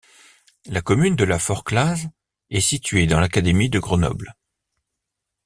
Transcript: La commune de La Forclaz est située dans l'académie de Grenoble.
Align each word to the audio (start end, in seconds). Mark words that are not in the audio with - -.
La 0.65 0.81
commune 0.81 1.15
de 1.15 1.23
La 1.25 1.37
Forclaz 1.37 2.07
est 2.49 2.59
située 2.59 3.05
dans 3.05 3.19
l'académie 3.19 3.69
de 3.69 3.77
Grenoble. 3.77 4.35